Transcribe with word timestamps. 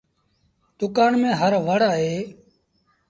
دُڪآن 0.79 1.11
ميݩ 1.21 1.37
هر 1.39 1.53
وڙ 1.67 1.79
اهي۔ 1.91 2.15